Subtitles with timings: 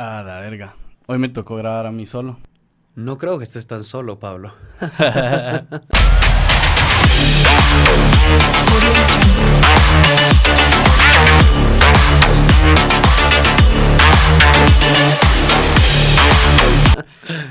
[0.00, 0.76] A la verga.
[1.08, 2.38] Hoy me tocó grabar a mí solo.
[2.94, 4.52] No creo que estés tan solo, Pablo.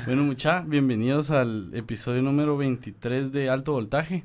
[0.06, 4.24] bueno, mucha, bienvenidos al episodio número 23 de Alto Voltaje.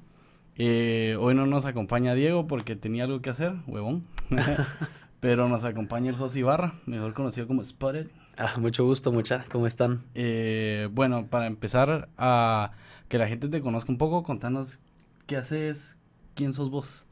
[0.55, 4.07] Eh, hoy no nos acompaña Diego porque tenía algo que hacer, huevón.
[5.23, 8.07] Pero nos acompaña el José Ibarra, mejor conocido como Spotted.
[8.35, 9.45] Ah, mucho gusto, mucha.
[9.53, 10.01] ¿Cómo están?
[10.15, 12.71] Eh, bueno, para empezar a
[13.07, 14.81] que la gente te conozca un poco, contanos
[15.25, 15.95] qué haces,
[16.35, 17.05] quién sos vos.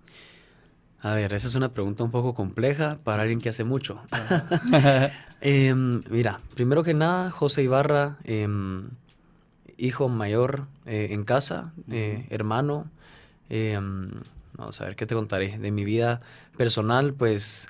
[0.99, 4.01] A ver, esa es una pregunta un poco compleja para alguien que hace mucho.
[5.39, 8.89] Em, mira, primero que nada, José Ibarra, em,
[9.77, 12.91] hijo mayor eh, en casa, eh, hermano.
[13.47, 14.11] Em,
[14.57, 15.57] vamos a ver, ¿qué te contaré?
[15.59, 16.19] De mi vida
[16.57, 17.69] personal, pues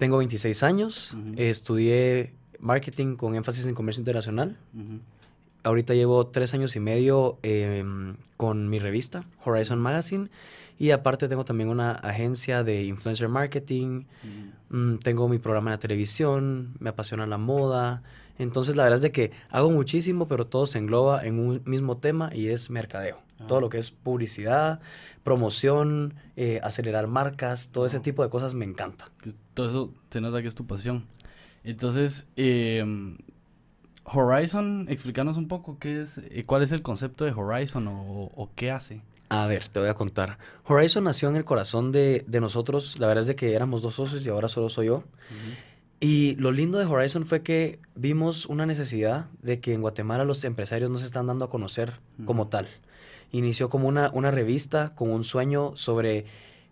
[0.00, 4.56] tengo 26 años, estudié marketing con énfasis en comercio internacional.
[5.62, 7.38] Ahorita llevo tres años y medio
[8.38, 10.30] con mi revista, Horizon Magazine.
[10.78, 14.04] Y aparte tengo también una agencia de influencer marketing,
[14.70, 18.02] mm, tengo mi programa en la televisión, me apasiona la moda.
[18.38, 21.98] Entonces la verdad es de que hago muchísimo, pero todo se engloba en un mismo
[21.98, 23.18] tema y es mercadeo.
[23.40, 23.46] Ah.
[23.46, 24.80] Todo lo que es publicidad,
[25.22, 29.10] promoción, eh, acelerar marcas, todo ese tipo de cosas me encanta.
[29.54, 31.06] Todo eso se nota que es tu pasión.
[31.64, 33.18] Entonces, em,
[34.04, 38.50] Horizon, explícanos un poco qué es, eh, cuál es el concepto de Horizon o, o
[38.54, 39.02] qué hace.
[39.30, 40.38] A ver, te voy a contar.
[40.66, 42.98] Horizon nació en el corazón de, nosotros.
[42.98, 45.04] La verdad es de que éramos dos socios y ahora solo soy yo.
[46.00, 50.42] Y lo lindo de Horizon fue que vimos una necesidad de que en Guatemala los
[50.42, 52.66] empresarios no se están dando a conocer como tal.
[53.32, 56.26] Inició como una, una revista con un sueño sobre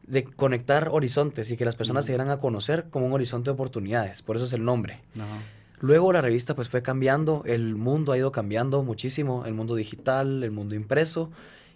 [0.08, 3.54] de conectar horizontes y que las personas se dieran a conocer como un horizonte de
[3.54, 4.22] oportunidades.
[4.22, 5.00] Por eso es el nombre.
[5.80, 10.42] Luego la revista pues fue cambiando, el mundo ha ido cambiando muchísimo, el mundo digital,
[10.42, 11.30] el mundo impreso.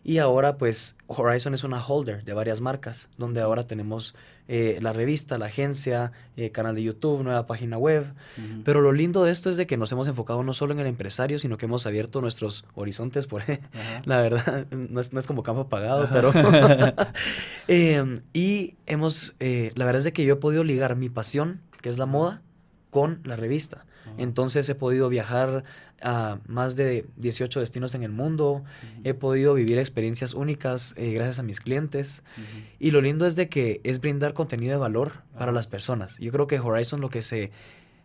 [0.05, 4.15] Y ahora pues Horizon es una holder de varias marcas, donde ahora tenemos
[4.49, 8.13] eh, la revista, la agencia, eh, canal de YouTube, nueva página web.
[8.65, 10.89] Pero lo lindo de esto es de que nos hemos enfocado no solo en el
[10.89, 13.43] empresario, sino que hemos abierto nuestros horizontes por
[14.05, 16.33] La verdad, no es, no es, como campo pagado, pero...
[17.69, 21.61] Em, y hemos, eh, la verdad es de que yo he podido ligar mi pasión,
[21.81, 22.43] que es la moda,
[22.91, 23.87] con la revista.
[24.19, 25.65] Entonces he podido viajar
[26.03, 28.65] a más de 18 destinos en el mundo,
[29.05, 32.25] he podido vivir experiencias únicas eh, gracias a mis clientes.
[32.79, 36.19] Y lo lindo es de que es brindar contenido de valor para las personas.
[36.19, 37.51] Yo creo que Horizon lo que se...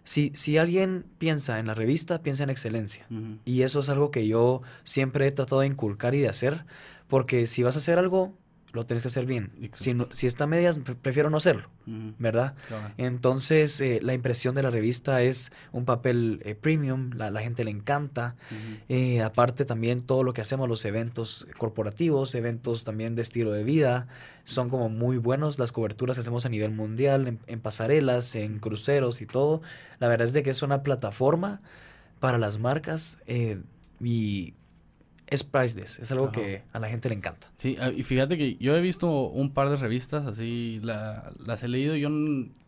[0.03, 3.05] Si, si alguien piensa en la revista, piensa en excelencia.
[3.43, 6.63] Y eso es algo que yo siempre he tratado de inculcar y de hacer,
[7.09, 8.33] porque si vas a hacer algo,
[8.73, 9.51] lo tienes que hacer bien.
[9.73, 11.69] Si, si está a medias, prefiero no hacerlo,
[12.19, 12.53] ¿verdad?
[12.97, 17.63] Entonces, eh, la impresión de la revista es un papel eh, premium, la, la, gente
[17.63, 18.35] le encanta.
[18.89, 23.63] Eh, aparte, también todo lo que hacemos, los eventos corporativos, eventos también de estilo de
[23.63, 24.07] vida,
[24.43, 25.59] son como muy buenos.
[25.59, 29.61] Las coberturas que hacemos a nivel mundial, en, en pasarelas, en cruceros y todo.
[29.99, 31.59] La verdad es de que es una plataforma
[32.19, 33.19] para las marcas
[33.99, 34.53] y
[35.27, 37.51] es priceless, es algo que a la gente le encanta.
[37.57, 41.67] Sí, ah, y fíjate que yo he visto un par de revistas, así las he
[41.67, 42.09] leído, yo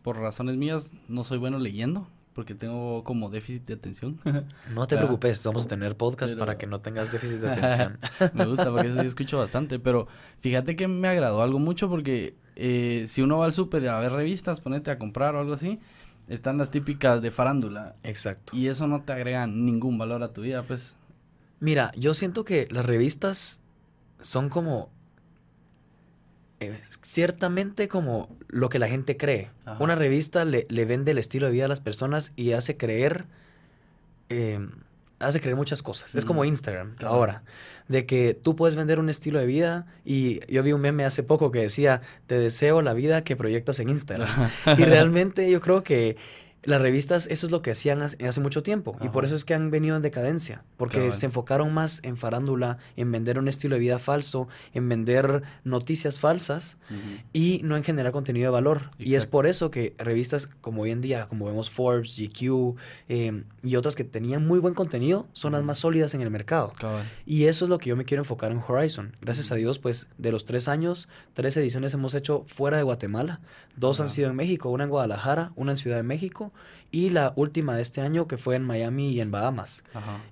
[0.04, 4.20] por razones mías no soy bueno leyendo, porque tengo como déficit de atención.
[4.74, 7.98] No te preocupes, vamos a tener podcast para que no tengas déficit de atención.
[8.34, 10.08] me gusta, porque eso sí escucho bastante, pero
[10.42, 14.12] fíjate que me agradó algo mucho porque eh, si uno va al súper a ver
[14.12, 15.80] revistas, ponete a comprar o algo así,
[16.28, 17.94] están las típicas de farándula.
[18.04, 18.56] Exacto.
[18.56, 20.96] Y eso no te agrega ningún valor a tu vida, pues.
[21.60, 23.62] Mira, yo siento que las revistas
[24.20, 24.90] son como
[26.62, 29.50] eh, ciertamente como lo que la gente cree.
[29.80, 33.26] Una revista le, vende el estilo de vida a las personas y hace creer,
[34.28, 34.72] em,
[35.20, 36.16] hace creer muchas cosas.
[36.16, 37.44] Es como Instagram ahora,
[37.88, 41.24] de que tú puedes vender un estilo de vida y yo vi un meme hace
[41.24, 44.50] poco que decía, te deseo la vida que proyectas en Instagram.
[44.78, 46.18] y realmente yo creo que
[46.64, 48.98] las revistas, eso es lo que hacían hace, mucho tiempo.
[49.02, 50.64] Y por eso es que han venido en decadencia.
[50.78, 55.44] Porque se enfocaron más en farándula, en vender un estilo de vida falso, en vender
[55.64, 56.78] noticias falsas
[57.32, 58.92] y no en generar contenido de valor.
[58.98, 62.76] Y es por eso que revistas como hoy en día, como vemos Forbes, GQ
[63.08, 66.74] em, y otras que tenían muy buen contenido, son las más sólidas en el mercado.
[67.26, 69.16] Y eso es lo que yo me quiero enfocar en Horizon.
[69.22, 73.40] Gracias a Dios, pues de los tres años, tres ediciones hemos hecho fuera de Guatemala.
[73.78, 76.49] Dos han sido en México, una en Guadalajara, una en Ciudad de México
[76.92, 79.84] y la última de este año que fue en Miami y en Bahamas.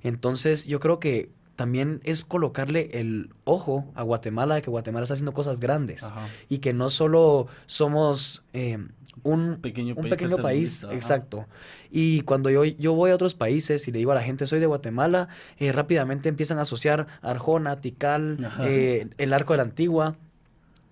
[0.04, 5.16] Entonces yo creo que también es colocarle el ojo a Guatemala de que Guatemala está
[5.16, 6.14] haciendo cosas grandes
[6.50, 8.78] y que no solo somos eh,
[9.24, 11.48] un pequeño país, un pequeño país exacto.
[11.92, 14.60] Y cuando yo, yo voy a otros países y le digo a la gente soy
[14.60, 20.16] de Guatemala, eh, rápidamente empiezan a asociar Arjona, Tikal, eh, el arco de la Antigua.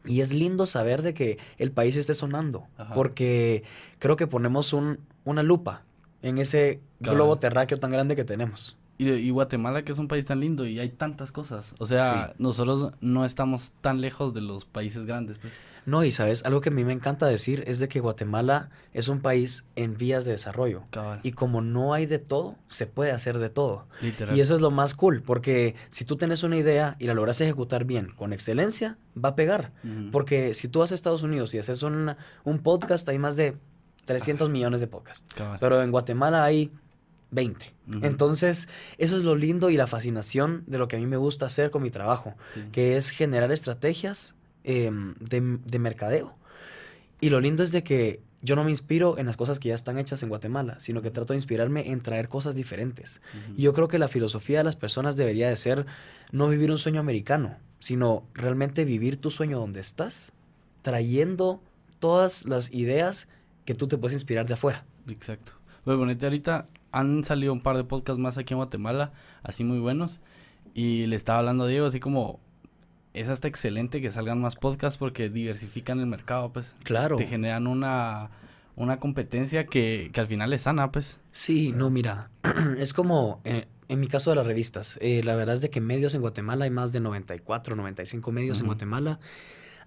[0.07, 3.63] Y es lindo saber de que el país esté sonando, porque
[3.98, 5.83] creo que ponemos un, una lupa
[6.22, 8.77] en ese globo terráqueo tan grande que tenemos.
[8.98, 11.75] Y, Guatemala, que es un país tan lindo y hay tantas cosas.
[11.80, 15.54] O sea, nosotros no estamos tan lejos de los países grandes, pues.
[15.86, 19.10] No, y sabes, algo que a mí me encanta decir es de que Guatemala es
[19.10, 20.83] un país en vías de desarrollo.
[21.24, 23.86] Y como no hay de todo, se puede hacer de todo.
[24.01, 24.36] Literal.
[24.36, 27.42] Y eso es lo más cool, porque si tú tienes una idea y la logras
[27.42, 29.74] ejecutar bien, con excelencia, va a pegar.
[30.12, 33.57] Porque si tú vas a Estados Unidos y haces un, un podcast, hay más de
[34.05, 35.27] 300 millones de podcasts.
[35.59, 36.71] Pero en Guatemala hay
[37.31, 37.73] 20.
[38.01, 38.67] Entonces,
[38.97, 41.69] eso es lo lindo y la fascinación de lo que a mí me gusta hacer
[41.69, 42.35] con mi trabajo,
[42.71, 46.35] que es generar estrategias em, de, mercadeo.
[47.21, 49.75] Y lo lindo es de que yo no me inspiro en las cosas que ya
[49.75, 53.21] están hechas en Guatemala, sino que trato de inspirarme en traer cosas diferentes.
[53.55, 55.85] Y yo creo que la filosofía de las personas debería de ser
[56.31, 60.33] no vivir un sueño americano, sino realmente vivir tu sueño donde estás,
[60.81, 61.61] trayendo
[61.99, 63.27] todas las ideas
[63.65, 64.85] que tú te puedes inspirar de afuera.
[65.07, 65.53] Exacto.
[65.85, 69.12] Bueno, ahorita han salido un par de podcasts más aquí en Guatemala,
[69.44, 70.21] así muy buenos.
[70.73, 72.39] Y le estaba hablando a Diego, así como
[73.13, 76.75] es hasta excelente que salgan más podcasts porque diversifican el mercado, pues.
[76.83, 77.15] Claro.
[77.15, 78.29] Te generan una,
[78.75, 81.19] una competencia que, que al final es sana, pues.
[81.31, 82.29] Sí, no, mira,
[82.77, 84.97] es como eh, en mi caso de las revistas.
[85.01, 88.59] Eh, la verdad es de que medios en Guatemala hay más de 94, 95 medios
[88.59, 89.19] en Guatemala.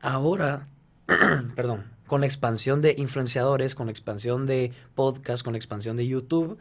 [0.00, 0.68] Ahora,
[1.56, 6.08] perdón, con la expansión de influenciadores, con la expansión de podcasts, con la expansión de
[6.08, 6.58] YouTube,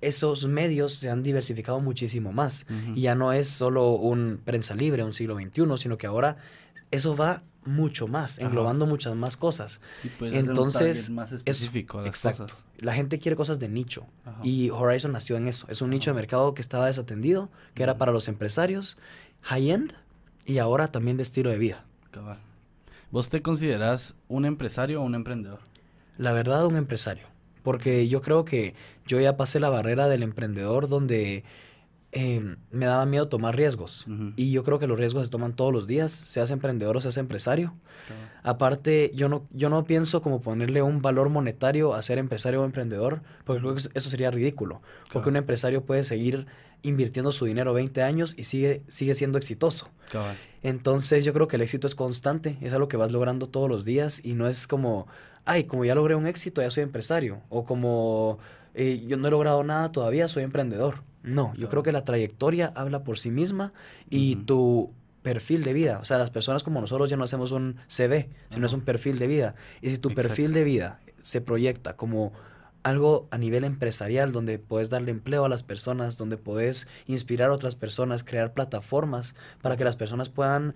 [0.00, 2.66] esos medios se han diversificado muchísimo más.
[2.94, 6.36] Y ya no es solo un prensa libre, un siglo XXI, sino que ahora
[6.90, 9.80] eso va mucho más, englobando muchas más cosas.
[10.20, 12.64] Entonces, más específico Cosas.
[12.78, 14.06] La gente quiere cosas de nicho.
[14.42, 15.66] Y Horizon nació en eso.
[15.68, 18.98] Es un nicho de mercado que estaba desatendido, que era para los empresarios,
[19.42, 19.94] high-end
[20.44, 21.84] y ahora también de estilo de vida.
[23.12, 25.60] ¿Vos te consideras un empresario o un emprendedor?
[26.16, 27.26] La verdad, un empresario.
[27.62, 28.74] Porque yo creo que
[29.06, 31.44] yo ya pasé la barrera del emprendedor donde
[32.10, 34.06] em, me daba miedo tomar riesgos.
[34.36, 37.18] Y yo creo que los riesgos se toman todos los días, seas emprendedor o seas
[37.18, 37.74] empresario.
[38.42, 42.64] Aparte, yo no, yo no pienso como ponerle un valor monetario a ser empresario o
[42.64, 44.80] emprendedor, porque creo que eso sería ridículo.
[45.12, 46.46] Porque un empresario puede seguir
[46.82, 49.88] invirtiendo su dinero 20 años y sigue, sigue siendo exitoso.
[50.62, 53.84] Entonces yo creo que el éxito es constante, es algo que vas logrando todos los
[53.84, 55.06] días y no es como
[55.44, 57.42] ay, como ya logré un éxito, ya soy empresario.
[57.48, 58.38] O como
[58.74, 61.02] eh, yo no he logrado nada todavía, soy emprendedor.
[61.22, 63.72] No, yo creo que la trayectoria habla por sí misma
[64.10, 64.92] y tu
[65.22, 65.98] perfil de vida.
[66.00, 69.18] O sea, las personas como nosotros ya no hacemos un CV, sino es un perfil
[69.18, 69.54] de vida.
[69.80, 72.32] Y si tu perfil de vida se proyecta como
[72.82, 77.54] algo a nivel empresarial donde puedes darle empleo a las personas, donde puedes inspirar a
[77.54, 80.74] otras personas, crear plataformas para que las personas puedan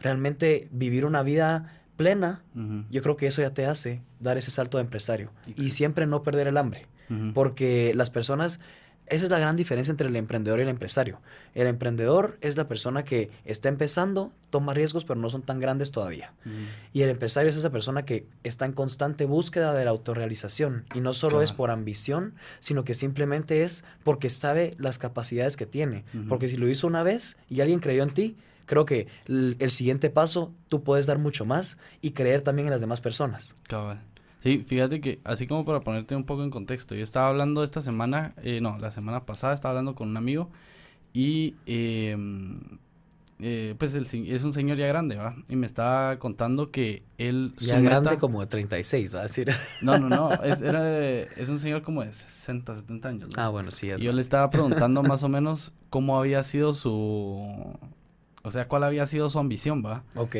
[0.00, 2.42] realmente vivir una vida plena,
[2.90, 5.30] yo creo que eso ya te hace dar ese salto de empresario.
[5.56, 6.86] Y siempre no perder el hambre,
[7.32, 8.60] porque las personas,
[9.08, 11.20] esa es la gran diferencia entre el emprendedor y el empresario.
[11.54, 15.92] El emprendedor es la persona que está empezando, toma riesgos, pero no son tan grandes
[15.92, 16.32] todavía.
[16.92, 21.00] Y el empresario es esa persona que está en constante búsqueda de la autorrealización y
[21.00, 26.04] no solo es por ambición, sino que simplemente es porque sabe las capacidades que tiene,
[26.28, 30.10] porque si lo hizo una vez y alguien creyó en ti, creo que el, siguiente
[30.10, 33.56] paso tú puedes dar mucho más y creer también en las demás personas.
[33.62, 34.02] Cabal.
[34.46, 37.80] Sí, fíjate que así como para ponerte un poco en contexto, yo estaba hablando esta
[37.80, 40.50] semana, eh, no, la semana pasada estaba hablando con un amigo
[41.12, 42.60] y em,
[43.40, 45.34] eh, pues el, es un señor ya grande, ¿va?
[45.48, 47.54] Y me estaba contando que él...
[47.58, 49.50] Ya grande como de 36, ¿va a decir?
[49.82, 53.30] No, no, no, es, era es un señor como de 60, 70 años.
[53.36, 53.90] Ah, bueno, sí.
[53.90, 57.74] Es y yo le estaba preguntando más o menos cómo había sido su
[58.46, 60.04] o sea, cuál había sido su ambición, ¿va?
[60.14, 60.36] Ok.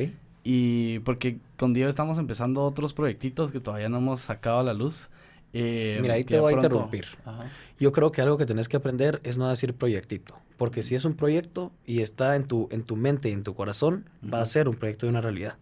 [0.49, 4.75] Y porque con Diego estamos empezando otros proyectitos que todavía no hemos sacado a la
[4.75, 5.11] luz.
[5.53, 7.05] Eh, Mira, ahí te voy a interrumpir.
[7.81, 10.39] Yo creo que algo que tenés que aprender es no decir proyectito.
[10.57, 13.57] Porque si es un proyecto y está en tu, en tu mente y en tu
[13.57, 15.57] corazón, va a ser un proyecto de una realidad.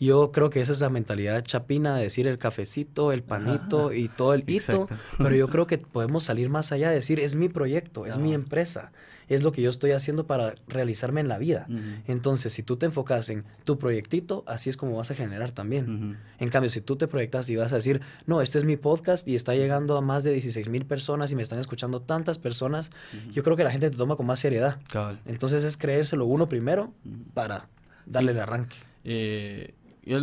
[0.00, 4.08] Yo creo que esa es la mentalidad chapina de decir el cafecito, el panito y
[4.08, 4.88] todo el hito,
[5.18, 8.32] pero yo creo que podemos salir más allá de decir es mi proyecto, es mi
[8.32, 8.92] empresa,
[9.28, 11.66] es lo que yo estoy haciendo para realizarme en la vida.
[12.06, 16.18] Entonces, si tú te enfocas en tu proyectito, así es como vas a generar también.
[16.38, 19.26] En cambio, si tú te proyectas y vas a decir, no, este es mi podcast
[19.28, 22.90] y está llegando a más de 16 mil personas y me están escuchando tantas personas,
[23.32, 24.78] yo creo que la gente te toma con más seriedad.
[25.26, 26.92] Entonces es creérselo uno primero
[27.34, 27.68] para
[28.06, 28.76] darle el arranque.
[29.04, 29.74] Eh,
[30.08, 30.18] yo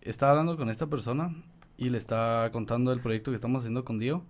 [0.00, 1.34] estaba hablando con esta persona
[1.76, 4.24] y le estaba contando el proyecto que estamos haciendo con Diego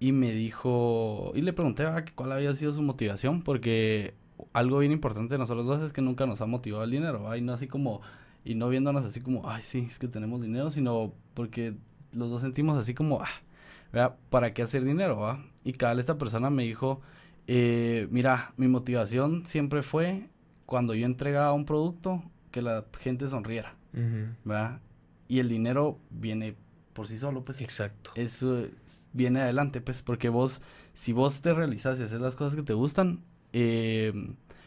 [0.00, 4.14] y me dijo, y le pregunté a cuál había sido su motivación, porque
[4.52, 7.40] algo bien importante de nosotros dos es que nunca nos ha motivado el dinero, y
[7.40, 8.02] no así como,
[8.44, 11.74] y no viéndonos así como, ay, sí, es que tenemos dinero, sino porque
[12.12, 15.18] los dos sentimos así como, ah, ¿para qué hacer dinero?
[15.20, 15.42] Va?
[15.64, 17.00] Y cada esta persona me dijo,
[17.46, 20.28] eh, mira, mi motivación siempre fue
[20.66, 23.74] cuando yo entregaba un producto que la gente sonriera,
[24.44, 24.80] ¿verdad?
[25.28, 26.56] Y el dinero viene
[26.92, 27.60] por sí solo, pues.
[27.60, 28.10] Exacto.
[28.14, 28.66] Eso
[29.12, 32.74] viene adelante, pues, porque vos, si vos te realizas y haces las cosas que te
[32.74, 34.12] gustan, eh,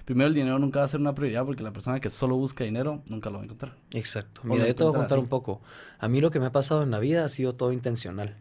[0.06, 2.64] primero el dinero nunca va a ser una prioridad porque la persona que solo busca
[2.64, 3.76] dinero nunca lo va a encontrar.
[3.92, 4.42] Exacto.
[4.44, 5.62] Mira, yo te voy a contar un poco.
[6.00, 8.38] A mí lo que me ha pasado en la vida ha sido todo intencional.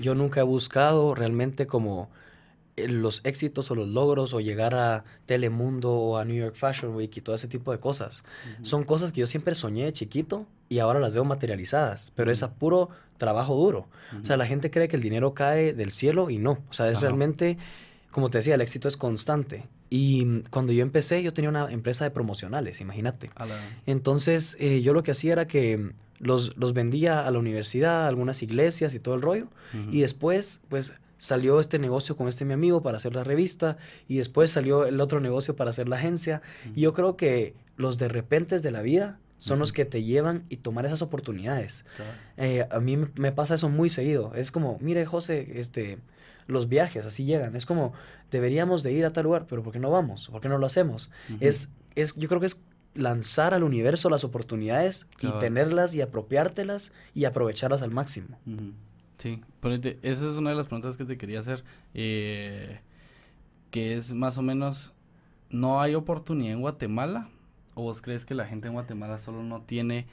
[0.00, 2.10] Yo nunca he buscado realmente como
[2.86, 7.16] los éxitos o los logros o llegar a Telemundo o a New York Fashion Week
[7.16, 8.24] y todo ese tipo de cosas.
[8.62, 12.42] Son cosas que yo siempre soñé de chiquito y ahora las veo materializadas, pero es
[12.42, 13.88] a puro trabajo duro.
[14.20, 16.58] O sea, la gente cree que el dinero cae del cielo y no.
[16.68, 17.58] O sea, es realmente,
[18.10, 19.66] como te decía, el éxito es constante.
[19.90, 23.30] Y cuando yo empecé, yo tenía una empresa de promocionales, imagínate.
[23.86, 28.08] Entonces, eh, yo lo que hacía era que los, los vendía a la universidad, a
[28.08, 29.48] algunas iglesias y todo el rollo.
[29.90, 34.16] Y después, pues salió este negocio con este mi amigo para hacer la revista y
[34.16, 36.40] después salió el otro negocio para hacer la agencia.
[36.74, 40.44] Y yo creo que los de repentes de la vida son los que te llevan
[40.48, 41.84] y tomar esas oportunidades.
[42.36, 44.34] Eh, a mí me pasa eso muy seguido.
[44.34, 45.98] Es como, mire José, este,
[46.46, 47.54] los viajes así llegan.
[47.54, 47.92] Es como,
[48.30, 50.28] deberíamos de ir a tal lugar, pero ¿por qué no vamos?
[50.28, 51.10] ¿Por qué no lo hacemos?
[51.40, 52.60] es, es, yo creo que es
[52.94, 58.38] lanzar al universo las oportunidades y tenerlas y apropiártelas y aprovecharlas al máximo.
[59.18, 59.40] Sí,
[60.02, 62.80] esa es una de las preguntas que te quería hacer, eh,
[63.72, 64.92] que es más o menos,
[65.50, 67.28] ¿no hay oportunidad en Guatemala?
[67.74, 70.06] ¿O vos crees que la gente en Guatemala solo no tiene,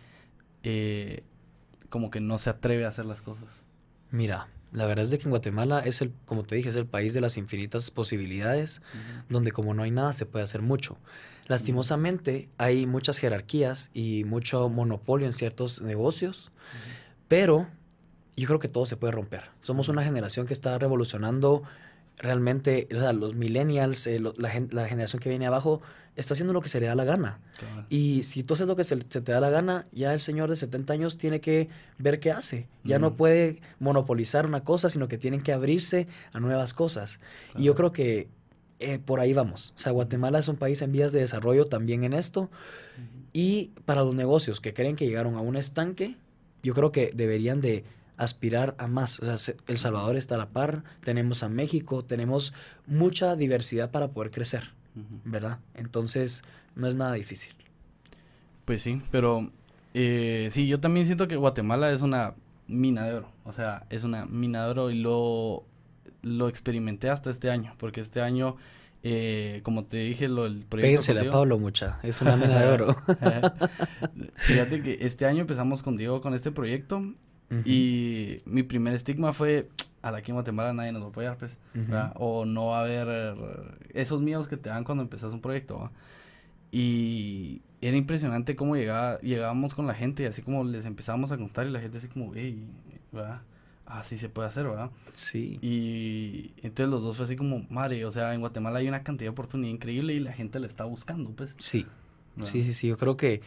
[0.63, 1.23] eh,
[1.89, 3.63] como que no se atreve a hacer las cosas?
[4.09, 6.87] Mira, la verdad es de que en Guatemala es el, como te dije, es el
[6.87, 8.81] país de las infinitas posibilidades,
[9.29, 10.97] donde como no hay nada se puede hacer mucho.
[11.47, 16.51] Lastimosamente hay muchas jerarquías y mucho monopolio en ciertos negocios,
[17.27, 17.67] pero
[18.35, 19.43] yo creo que todo se puede romper.
[19.61, 21.63] Somos una generación que está revolucionando
[22.17, 24.49] realmente, o sea, los millennials, eh, la,
[24.87, 25.81] generación que viene abajo,
[26.15, 27.39] está haciendo lo que se le da la gana.
[27.89, 30.55] Y si tú haces lo que se, te da la gana, ya el señor de
[30.55, 32.67] 70 años tiene que ver qué hace.
[32.83, 37.19] Ya no puede monopolizar una cosa, sino que tienen que abrirse a nuevas cosas.
[37.57, 38.29] Y yo creo que
[38.79, 39.73] eh, por ahí vamos.
[39.75, 42.49] O sea, Guatemala es un país en vías de desarrollo también en esto.
[43.33, 46.15] Y para los negocios que creen que llegaron a un estanque,
[46.63, 47.83] yo creo que deberían de
[48.17, 49.19] aspirar a más.
[49.19, 52.53] O sea, El Salvador está a la par, tenemos a México, tenemos
[52.87, 54.73] mucha diversidad para poder crecer,
[55.23, 55.59] ¿verdad?
[55.75, 56.43] Entonces,
[56.75, 57.53] no es nada difícil.
[58.65, 59.51] Pues sí, pero
[59.93, 62.35] eh, sí, yo también siento que Guatemala es una
[62.67, 63.31] mina de oro.
[63.43, 65.65] O sea, es una mina de oro y lo,
[66.21, 68.57] lo experimenté hasta este año, porque este año...
[69.07, 71.11] Eh, como te dije, lo, el proyecto.
[71.11, 72.95] a Pablo mucha, es una mina de oro.
[74.37, 77.13] Fíjate que este año empezamos con Diego con este proyecto
[77.65, 79.69] y mi primer estigma fue,
[80.01, 81.57] a la que en Guatemala nadie nos va a apoyar, pues,
[82.15, 83.55] O no va a haber
[83.93, 85.91] esos miedos que te dan cuando empezás un proyecto,
[86.71, 91.37] Y era impresionante cómo llegaba, llegábamos con la gente y así como les empezábamos a
[91.37, 92.67] contar y la gente así como, hey,
[93.11, 93.41] ¿verdad?
[93.85, 94.89] Así se puede hacer, ¿verdad?
[95.13, 95.59] Sí.
[95.61, 99.27] Y entonces los dos fue así como, madre, o sea, en Guatemala hay una cantidad
[99.27, 101.55] de oportunidad increíble y la gente la está buscando, pues.
[101.59, 101.85] Sí.
[102.41, 102.87] Sí, sí, sí.
[102.87, 103.41] Yo creo que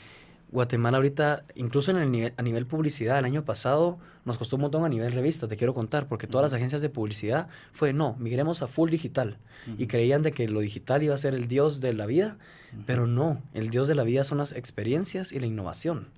[0.51, 4.63] Guatemala ahorita, incluso en el nivel, a nivel publicidad, el año pasado nos costó un
[4.63, 8.15] montón a nivel revista, te quiero contar, porque todas las agencias de publicidad fue, no,
[8.19, 9.39] migremos a full digital.
[9.77, 12.39] Y creían de que lo digital iba a ser el dios de la vida,
[12.87, 16.09] pero no, el dios de la vida son las experiencias y la innovación.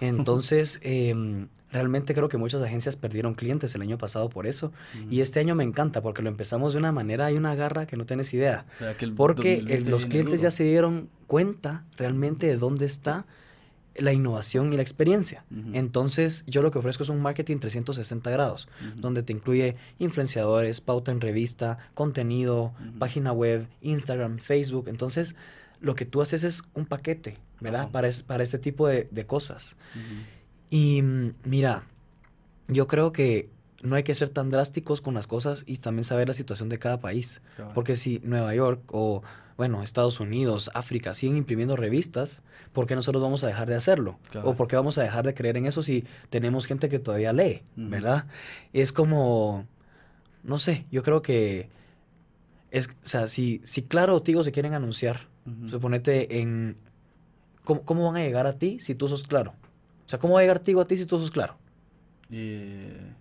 [0.00, 4.72] Entonces, em, realmente creo que muchas agencias perdieron clientes el año pasado por eso.
[5.10, 7.96] Y este año me encanta, porque lo empezamos de una manera, hay una garra que
[7.96, 8.66] no tienes idea.
[9.16, 13.26] porque los clientes ya se dieron cuenta realmente de dónde está
[13.96, 15.44] la innovación y la experiencia.
[15.74, 21.12] Entonces, yo lo que ofrezco es un marketing 360 grados, donde te incluye influenciadores, pauta
[21.12, 24.88] en revista, contenido, página web, Instagram, Facebook.
[24.88, 25.36] Entonces,
[25.80, 27.90] lo que tú haces es un paquete, ¿verdad?
[27.90, 29.76] Para, es- para este tipo de, de cosas.
[30.70, 31.84] Y mm, mira,
[32.68, 33.50] yo creo que
[33.82, 36.78] no hay que ser tan drásticos con las cosas y también saber la situación de
[36.78, 37.42] cada país.
[37.74, 39.22] Porque si Nueva York o,
[39.56, 42.42] bueno, Estados Unidos, África siguen imprimiendo revistas,
[42.72, 44.18] ¿por qué nosotros vamos a dejar de hacerlo?
[44.42, 47.32] ¿O por qué vamos a dejar de creer en eso si tenemos gente que todavía
[47.32, 48.26] lee, verdad?
[48.72, 49.66] Es como,
[50.42, 51.70] no sé, yo creo que,
[52.70, 55.68] es, o sea, si, si Claro o Tigo se quieren anunciar, Ujú.
[55.68, 56.76] suponete en,
[57.64, 59.54] ¿cómo, ¿cómo van a llegar a ti si tú sos Claro?
[60.06, 61.56] O sea, ¿cómo va a llegar Tigo a ti si tú sos Claro?
[62.30, 63.12] Eh,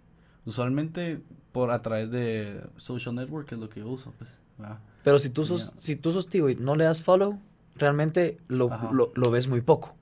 [0.46, 1.22] usualmente
[1.52, 4.40] por a través de social network es lo que yo uso, pues.
[5.04, 5.80] Pero si tú sos, Ya.
[5.80, 7.40] si tú sos Tigo y no le das follow,
[7.76, 9.96] realmente lo, lo, lo ves muy poco,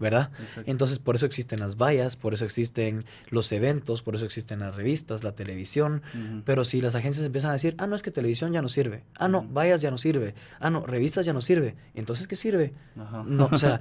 [0.00, 0.30] ¿verdad?
[0.40, 0.62] exacto.
[0.70, 4.74] Entonces, por eso existen las vallas, por eso existen los eventos, por eso existen las
[4.76, 6.00] revistas, la televisión.
[6.46, 9.04] Pero si las agencias empiezan a decir, ah, no, es que televisión ya no sirve,
[9.18, 9.52] ah, no, Ujú.
[9.52, 12.72] vallas ya no sirve, ah, no, revistas ya no sirve, entonces, ¿qué sirve?
[12.98, 13.24] Ajá.
[13.26, 13.80] No, o sea,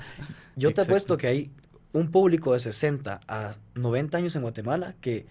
[0.58, 1.52] yo te apuesto que hay
[1.94, 5.26] un público de 60 a 90 años en Guatemala que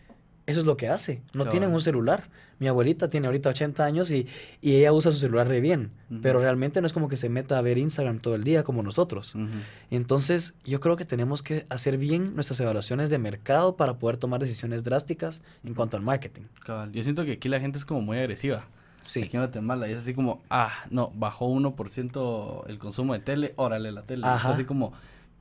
[0.47, 2.25] eso es lo que hace, no tienen un celular.
[2.59, 4.27] Mi abuelita tiene ahorita 80 años y,
[4.63, 5.91] y ella usa su celular re bien,
[6.23, 8.83] pero realmente no es como que se meta a ver Instagram todo el día como
[8.83, 9.35] nosotros.
[9.91, 14.41] Entonces, yo creo que tenemos que hacer bien nuestras evaluaciones de mercado para poder tomar
[14.41, 16.43] decisiones drásticas en cuanto al marketing.
[16.93, 18.65] Yo siento que aquí la gente es como muy agresiva.
[19.03, 19.23] Sí.
[19.23, 23.53] Aquí en Guatemala y es así como, ah, no, bajó 1% el consumo de tele,
[23.57, 24.27] órale la tele.
[24.27, 24.51] Ajá.
[24.51, 24.95] Así como,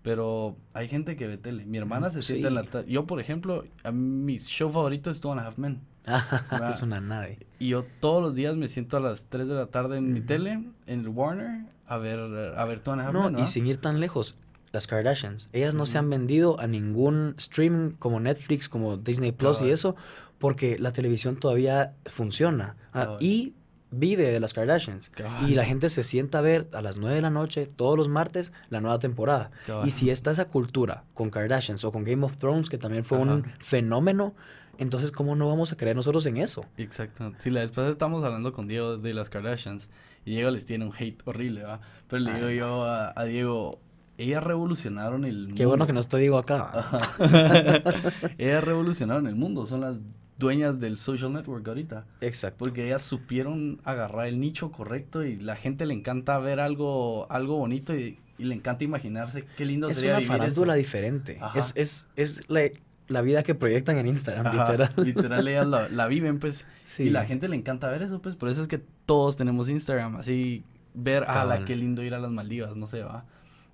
[0.06, 1.66] pero hay gente que ve tele.
[1.66, 2.70] Mi hermana se sienta en la Sí.
[2.72, 5.82] ta- Yo, por ejemplo, a mi show favorito es Two and a Half Men.
[6.08, 6.68] Va.
[6.70, 7.40] es una nave.
[7.58, 10.22] Y yo todos los días me siento a las 3 de la tarde en mi
[10.22, 12.20] tele, en el Warner, a ver,
[12.56, 13.48] a ver Two and a Half No, Men, y ¿verdad?
[13.48, 14.38] sin ir tan lejos,
[14.72, 19.62] las Kardashians, ellas no se han vendido a ningún streaming como Netflix, como Disney Plus
[19.64, 19.96] y eso,
[20.38, 23.56] porque la televisión todavía funciona ah, y
[23.92, 25.12] vive de las Kardashians.
[25.48, 28.08] Y la gente se sienta a ver a las 9 de la noche, todos los
[28.08, 29.51] martes, la nueva temporada.
[29.84, 33.20] Y si está esa cultura con Kardashians o con Game of Thrones, que también fue
[33.20, 34.34] un fenómeno,
[34.77, 36.65] entonces, ¿cómo no vamos a creer nosotros en eso?
[36.77, 37.32] Exacto.
[37.39, 39.89] Sí, la vez pasada estamos hablando con Diego de las Kardashians
[40.25, 41.80] y Diego les tiene un hate horrible, ¿va?
[42.10, 43.80] Pero le digo yo a, a Diego,
[44.18, 45.88] ellas revolucionaron el Qué bueno mundo.
[45.88, 46.90] que no te digo acá.
[48.38, 50.02] Ellas revolucionaron el mundo, son las
[50.38, 52.06] dueñas del social network ahorita.
[52.22, 52.58] Exacto.
[52.60, 57.58] Porque ellas supieron agarrar el nicho correcto y la gente le encanta ver algo, algo
[57.58, 60.78] bonito y, y le encanta imaginarse qué lindo Es sería una vivir farándula eso.
[60.78, 61.38] diferente.
[61.42, 61.58] Ajá.
[61.58, 62.62] Es, es, es la,
[63.08, 64.92] la vida que proyectan en Instagram, Ajá, literal.
[65.06, 66.68] literal, ellas la, la viven, pues.
[66.82, 67.04] Sí.
[67.04, 68.36] Y la gente le encanta ver eso, pues.
[68.36, 70.18] Por eso es que todos tenemos Instagram.
[70.18, 73.25] Así, ver, ah, la qué lindo ir a las Maldivas, no sé, va.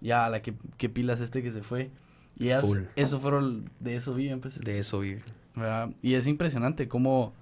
[0.02, 1.92] Ya, la que, qué pilas este que se fue.
[2.38, 2.80] Y ellas, Full.
[2.96, 4.60] eso fueron, de eso viven, pues.
[4.60, 5.24] De eso vive.
[5.56, 5.90] ¿verdad?
[6.02, 7.34] Y es impresionante cómo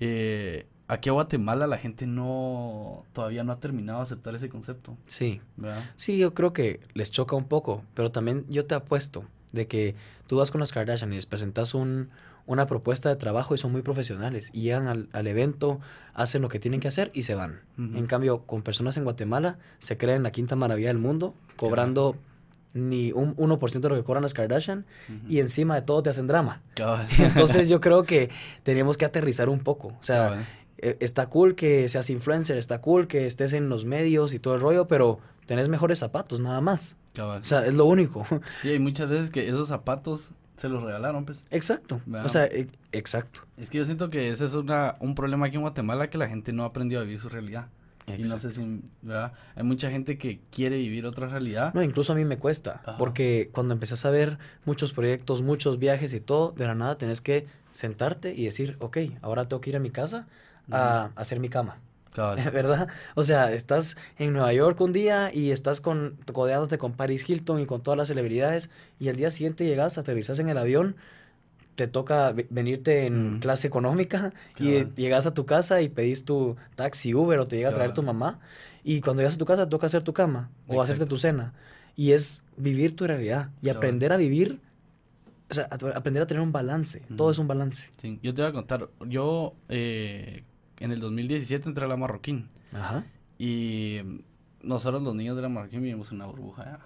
[0.00, 4.96] eh, aquí a Guatemala la gente no, todavía no ha terminado de aceptar ese concepto,
[5.06, 5.40] Sí.
[5.56, 5.82] ¿verdad?
[5.96, 9.94] Sí, yo creo que les choca un poco, pero también yo te apuesto de que
[10.26, 12.08] tú vas con las Kardashian y les presentas un,
[12.46, 15.80] una propuesta de trabajo y son muy profesionales y llegan al, al evento,
[16.14, 17.60] hacen lo que tienen que hacer y se van.
[17.78, 22.16] En cambio, con personas en Guatemala se creen la quinta maravilla del mundo, cobrando
[22.74, 24.86] ni un 1% de lo que cobran las Kardashian
[25.28, 26.62] y encima de todo te hacen drama.
[27.18, 28.30] Entonces yo creo que
[28.62, 29.88] tenemos que aterrizar un poco.
[29.88, 30.44] O sea,
[30.78, 34.54] eh, está cool que seas influencer, está cool que estés en los medios y todo
[34.54, 36.96] el rollo, pero tenés mejores zapatos, nada más.
[37.18, 38.26] O sea, es lo único.
[38.64, 41.44] Y hay muchas veces que esos zapatos se los regalaron, pues.
[41.50, 42.00] exacto.
[42.24, 43.40] O sea, e- exacto.
[43.56, 46.28] Es que yo siento que ese es una, un problema aquí en Guatemala que la
[46.28, 47.68] gente no ha aprendido a vivir su realidad.
[48.06, 49.32] Y no sé si, ¿verdad?
[49.54, 51.72] Hay mucha gente que quiere vivir otra realidad.
[51.72, 52.96] No, incluso a mí me cuesta, Ajá.
[52.96, 57.20] porque cuando empezás a ver muchos proyectos, muchos viajes y todo, de la nada tenés
[57.20, 60.26] que sentarte y decir, ok, ahora tengo que ir a mi casa
[60.70, 61.78] a hacer mi cama.
[62.12, 62.38] Cabal.
[62.52, 62.88] ¿Verdad?
[63.14, 67.60] O sea, estás en Nueva York un día y estás con, codeándote con Paris Hilton
[67.60, 70.96] y con todas las celebridades y al día siguiente llegas, aterrizas en el avión,
[71.74, 73.40] te toca ve- venirte en Mm.
[73.40, 77.70] clase económica y llegas a tu casa y pedís tu taxi Uber o te llega
[77.70, 78.40] a traer tu mamá
[78.84, 81.54] y cuando llegas a tu casa toca hacer tu cama o hacerte tu cena
[81.96, 84.60] y es vivir tu realidad y aprender a vivir,
[85.50, 87.90] o sea, a- aprender a tener un balance, todo es un balance.
[87.96, 88.88] Sí, yo te voy a contar.
[89.08, 90.44] Yo eh,
[90.82, 92.48] en el 2017 entré a la Marroquín.
[92.72, 93.04] Ajá.
[93.38, 93.98] Y
[94.62, 96.64] nosotros los niños de la Marroquín vivimos en una burbuja.
[96.64, 96.80] ¿ya?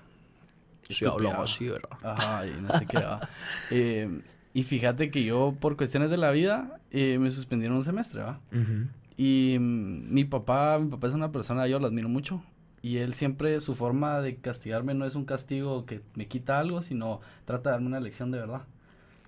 [0.89, 1.43] Sí, ¿va?
[1.43, 1.99] así, ¿verdad?
[2.03, 2.99] Ajá, y no sé qué.
[3.71, 4.23] Eh,
[4.55, 8.41] y fíjate que yo, por cuestiones de la vida, eh, me suspendieron un semestre, ¿va?
[8.53, 8.89] Ujú.
[9.17, 12.43] Y mm, mi papá, mi papá es una persona, yo lo admiro mucho.
[12.83, 16.81] Y él siempre, su forma de castigarme no es un castigo que me quita algo,
[16.81, 18.63] sino trata de darme una lección de verdad.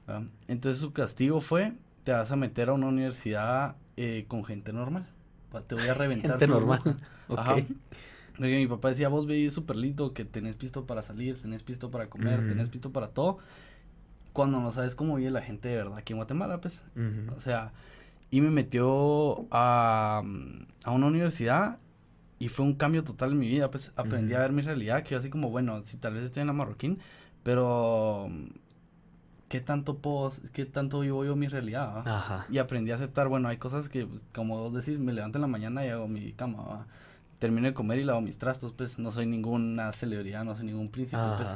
[0.09, 0.23] ¿va?
[0.47, 1.73] Entonces su castigo fue,
[2.05, 5.07] te vas a meter a una universidad eh, con gente normal.
[5.67, 6.33] Te voy a reventar.
[6.33, 6.81] Gente normal.
[6.85, 7.09] burbuja".
[7.29, 7.39] Ok.
[7.39, 7.55] Ajá.
[8.37, 11.91] Porque mi papá decía, vos veis súper lindo que tenés pisto para salir, tenés pisto
[11.91, 13.39] para comer, tenés pisto para todo.
[14.33, 16.83] Cuando no sabes cómo vive la gente de verdad aquí en Guatemala, pues.
[16.95, 17.37] Ujú.
[17.37, 17.73] O sea,
[18.31, 20.23] y me metió a,
[20.85, 21.79] a una universidad
[22.39, 23.71] y fue un cambio total en mi vida.
[23.71, 24.43] Pues aprendí a Ujú.
[24.45, 27.01] ver mi realidad, que yo así como, bueno, si tal vez estoy en la marroquín,
[27.43, 28.31] pero
[29.49, 32.05] ¿qué tanto puedo, qué tanto vivo yo mi realidad?
[32.07, 32.17] va?
[32.19, 32.47] Ajá.
[32.51, 35.43] Y aprendí a aceptar, bueno, hay cosas que, pues, como vos decís, me levanto en
[35.43, 36.87] la mañana y hago mi cama, va.
[37.39, 40.89] Termino de comer y lavo mis trastos, pues no soy ninguna celebridad, no soy ningún
[40.89, 41.51] príncipe, pues.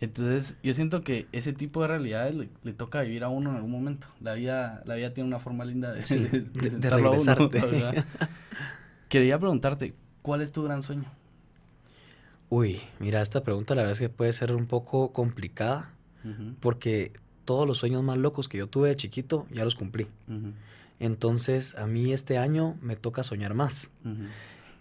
[0.00, 3.56] Entonces, yo siento que ese tipo de realidades le, le toca vivir a uno en
[3.56, 4.06] algún momento.
[4.20, 7.10] La vida, la vida tiene una forma linda de, Sí, de, de- de sentarlo a
[7.12, 7.60] uno, regresarte.
[7.60, 8.04] ¿verdad?
[9.08, 11.04] Quería preguntarte, ¿cuál es tu gran sueño?
[12.48, 15.90] Uy, mira, esta pregunta la verdad es que puede ser un poco complicada
[16.60, 17.12] porque
[17.44, 20.06] todos los sueños más locos que yo tuve de chiquito ya los cumplí.
[20.98, 23.90] Entonces, a mí este año me toca soñar más.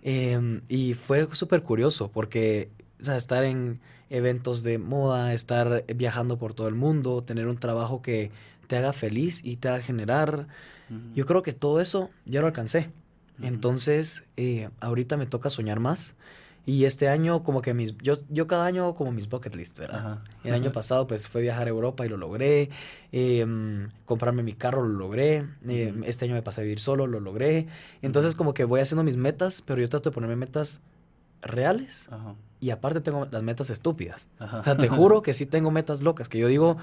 [0.01, 2.69] Em, y fue súper curioso porque,
[2.99, 7.57] o sea, estar en eventos de moda, estar viajando por todo el mundo, tener un
[7.57, 8.31] trabajo que
[8.67, 10.47] te haga feliz y te haga generar.
[11.13, 12.91] Yo creo que todo eso ya lo alcancé.
[13.41, 16.15] Entonces, eh, ahorita me toca soñar más.
[16.65, 17.97] Y este año, como que mis.
[17.97, 19.99] Yo, yo cada año, como mis bucket list, ¿verdad?
[19.99, 20.23] Ajá.
[20.43, 22.69] El año pasado, pues fue viajar a Europa y lo logré.
[23.11, 25.47] em, comprarme mi carro, lo logré.
[25.67, 26.03] em.
[26.03, 27.67] Este año me pasé a vivir solo, lo logré.
[28.01, 30.81] Entonces, como que voy haciendo mis metas, pero yo trato de ponerme metas
[31.41, 32.07] reales.
[32.11, 32.35] Ajá.
[32.59, 34.29] Y aparte, tengo las metas estúpidas.
[34.37, 34.59] Ajá.
[34.59, 36.77] O sea, te juro que sí tengo metas locas, que yo digo.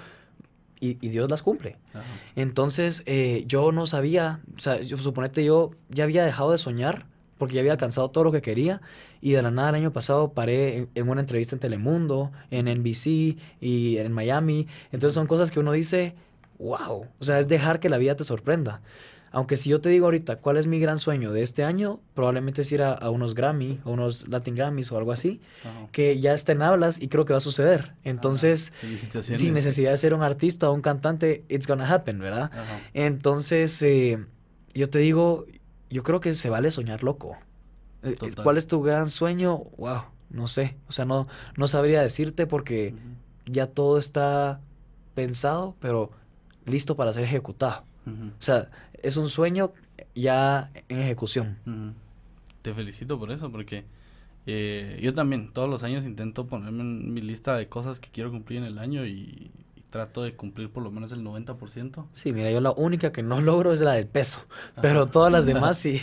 [0.78, 1.78] Y, y Dios las cumple.
[1.94, 2.04] Ajá.
[2.34, 7.06] Entonces, eh, yo no sabía, o sea, yo suponete yo ya había dejado de soñar
[7.38, 8.80] porque ya había alcanzado todo lo que quería
[9.20, 12.66] y de la nada el año pasado paré en, en una entrevista en Telemundo, en
[12.66, 14.66] NBC y en Miami.
[14.92, 16.14] Entonces son cosas que uno dice,
[16.58, 18.80] wow, o sea, es dejar que la vida te sorprenda.
[19.32, 22.62] Aunque si yo te digo ahorita cuál es mi gran sueño de este año, probablemente
[22.62, 25.88] es ir a, a unos Grammy, a unos Latin Grammys o algo así, Ajá.
[25.92, 27.92] que ya está en hablas y creo que va a suceder.
[28.02, 28.72] Entonces,
[29.20, 32.50] sin necesidad de ser un artista o un cantante, it's gonna happen, ¿verdad?
[32.50, 32.80] Ajá.
[32.94, 34.16] Entonces, eh,
[34.72, 35.44] yo te digo,
[35.90, 37.36] yo creo que se vale soñar loco.
[38.02, 38.44] Eh, eh, Total.
[38.44, 39.58] ¿Cuál es tu gran sueño?
[39.78, 40.76] Wow, no sé.
[40.88, 42.94] O sea, no, no sabría decirte porque
[43.46, 44.60] ya todo está
[45.14, 46.10] pensado, pero
[46.64, 47.84] listo para ser ejecutado.
[48.06, 48.68] O sea,
[49.02, 49.72] es un sueño
[50.14, 51.58] ya en ejecución.
[52.62, 53.84] Te felicito por eso, porque
[54.46, 58.30] eh, yo también todos los años intento ponerme en mi lista de cosas que quiero
[58.30, 59.50] cumplir en el año y
[59.90, 62.06] trato de cumplir por lo menos el 90%.
[62.12, 64.40] Sí, mira, yo la única que no logro es la del peso,
[64.82, 66.00] pero todas las demás sí.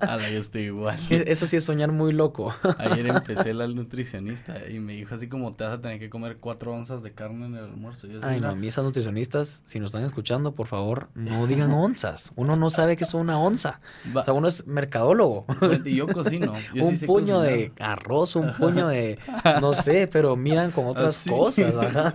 [0.00, 0.98] Ala, yo estoy igual.
[1.10, 2.52] E- Eso sí es soñar muy loco.
[2.78, 6.38] Ayer empecé la nutricionista y me dijo así como te vas a tener que comer
[6.38, 8.06] cuatro onzas de carne en el almuerzo.
[8.06, 11.46] Yo Ay, no, "Mira, a mí esas nutricionistas, si nos están escuchando, por favor, no
[11.46, 12.32] digan onzas.
[12.36, 13.80] Uno no sabe qué es una onza.
[14.14, 15.46] va- O sea, uno es mercadólogo.
[15.84, 16.52] y yo cocino.
[16.74, 17.42] yo un puño cocinar.
[17.42, 19.18] de arroz, un puño de,
[19.60, 22.14] no sé, pero miran con otras cosas, ajá.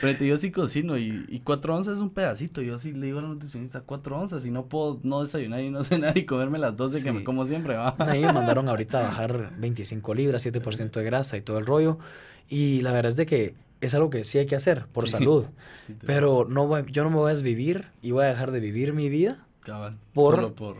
[0.00, 2.62] Pero yo sí cocino y, y cuatro onzas es un pedacito.
[2.62, 5.70] Yo sí le digo a la nutricionista cuatro onzas y no puedo no desayunar y
[5.70, 7.16] no cenar y comerme las doce que Sí.
[7.18, 7.94] me como siempre, va.
[7.98, 11.66] A mí me mandaron ahorita a bajar 25 libras, 7% de grasa y todo el
[11.66, 11.98] rollo.
[12.48, 15.10] Y la verdad es de que es algo que sí hay que hacer por Sí.
[15.12, 15.46] salud.
[16.06, 18.92] Pero no voy- yo no me voy a desvivir y voy a dejar de vivir
[18.92, 20.76] mi vida Cabal, por- Solo por...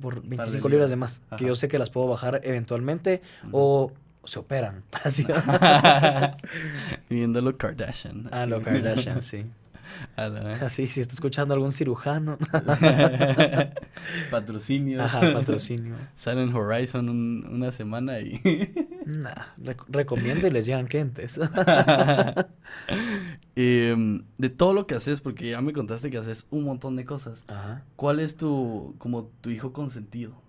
[0.00, 1.22] por de 25 libras de más.
[1.36, 3.20] Que yo sé que las puedo bajar eventualmente
[3.52, 3.92] o
[4.24, 4.84] se operan.
[5.04, 5.26] Así.
[7.10, 8.28] Viéndolo Kardashian.
[8.32, 9.46] A lo Kardashian, sí.
[10.16, 12.36] Así, si está escuchando algún cirujano.
[14.30, 15.00] Patrocinios.
[15.02, 15.94] Ajá, patrocinio.
[16.14, 18.38] Salen Horizon un- una semana y...
[19.06, 21.40] Nah, rec- recomiendo y les llegan clientes.
[23.56, 27.04] Em, de todo lo que haces, porque ya me contaste que haces un montón de
[27.04, 27.44] cosas.
[27.48, 27.82] Ajá.
[27.96, 30.40] ¿Cuál es tu, como tu hijo consentido?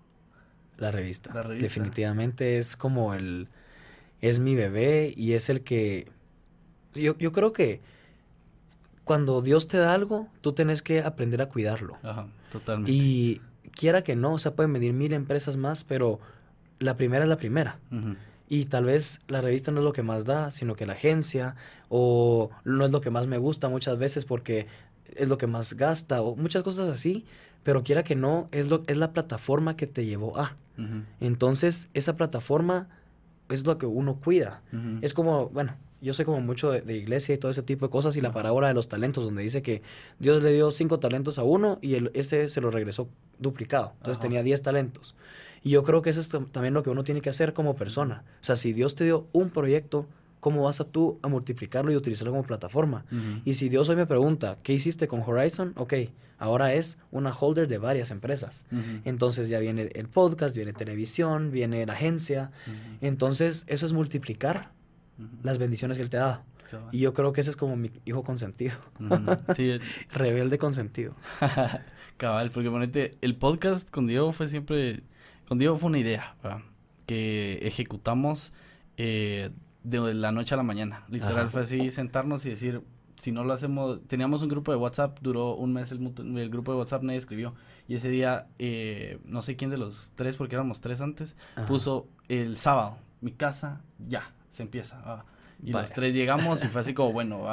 [0.76, 1.32] La revista.
[1.34, 1.64] La revista.
[1.66, 3.48] Definitivamente es como el.
[4.20, 6.06] Es mi bebé y es el que.
[6.94, 7.80] Yo, yo creo que
[9.04, 11.96] cuando Dios te da algo, tú tienes que aprender a cuidarlo.
[12.02, 12.92] Ajá, totalmente.
[12.92, 13.40] Y
[13.72, 16.20] quiera que no, o sea, pueden venir mil empresas más, pero
[16.78, 17.78] la primera es la primera.
[18.48, 21.56] Y tal vez la revista no es lo que más da, sino que la agencia,
[21.88, 24.66] o no es lo que más me gusta muchas veces porque
[25.16, 27.24] es lo que más gasta, o muchas cosas así,
[27.62, 30.56] pero quiera que no, es, lo, es la plataforma que te llevó a.
[31.20, 32.88] Entonces, esa plataforma
[33.50, 34.62] es lo que uno cuida.
[35.02, 37.90] Es como, bueno, yo soy como mucho de, de iglesia y todo ese tipo de
[37.90, 39.82] cosas y la parábola de los talentos, donde dice que
[40.18, 43.08] Dios le dio cinco talentos a uno y el, ese se lo regresó
[43.38, 43.92] duplicado.
[43.98, 44.22] Entonces Ajá.
[44.28, 45.14] tenía diez talentos.
[45.62, 47.76] Y yo creo que eso es tam- también lo que uno tiene que hacer como
[47.76, 48.24] persona.
[48.40, 50.06] O sea, si Dios te dio un proyecto,
[50.40, 53.04] ¿cómo vas a tú a multiplicarlo y utilizarlo como plataforma?
[53.44, 55.72] Y si Dios hoy me pregunta, ¿qué hiciste con Horizon?
[55.76, 55.94] Ok,
[56.38, 58.66] ahora es una holder de varias empresas.
[59.04, 62.50] Entonces ya viene el podcast, viene televisión, viene la agencia.
[63.00, 64.72] Entonces eso es multiplicar
[65.42, 66.42] las bendiciones que Él te ha dado.
[66.92, 68.74] Y yo creo que ese es como mi hijo consentido.
[69.56, 69.76] sí.
[70.12, 71.14] Rebelde consentido.
[72.16, 75.02] Cabal, porque ponete, el podcast con Diego fue siempre,
[75.48, 76.36] con Diego fue una idea,
[77.06, 78.52] que ejecutamos
[78.96, 79.50] eh,
[79.82, 81.04] de la noche a la mañana.
[81.08, 82.82] Literal fue así sentarnos y decir,
[83.16, 86.00] si no lo hacemos, teníamos un grupo de WhatsApp, duró un mes el,
[86.38, 87.54] el grupo de WhatsApp, nadie escribió.
[87.86, 91.36] Y ese día, eh, no sé quién de los tres, porque éramos tres antes,
[91.68, 95.24] puso el sábado, mi casa, ya, se empieza.
[95.62, 97.46] Y los tres llegamos y fue así como, bueno,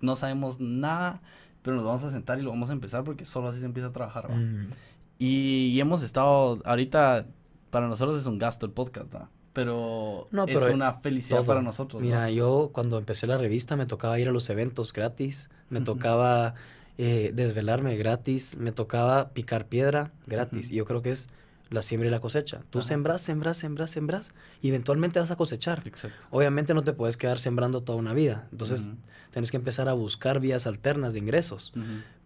[0.00, 1.20] no sabemos nada,
[1.62, 3.88] pero nos vamos a sentar y lo vamos a empezar porque solo así se empieza
[3.88, 4.30] a trabajar.
[4.30, 4.70] Mm.
[5.18, 7.26] Y, hemos estado, ahorita,
[7.70, 9.14] para nosotros es un gasto el podcast,
[9.54, 10.46] ¿no?
[10.46, 12.02] pero, es una felicidad para nosotros.
[12.02, 16.54] Mira, yo cuando empecé la revista me tocaba ir a los eventos gratis, me tocaba
[16.98, 20.70] eh, desvelarme gratis, me tocaba picar piedra gratis.
[20.70, 21.28] Y yo creo que es
[21.70, 22.62] la siembra y la cosecha.
[22.70, 25.82] Tú sembras, sembras, sembras, sembras y eventualmente vas a cosechar.
[26.30, 28.48] Obviamente no te puedes quedar sembrando toda una vida.
[28.52, 28.92] Entonces
[29.30, 31.72] tienes que empezar a buscar vías alternas de ingresos.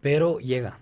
[0.01, 0.79] Pero llega.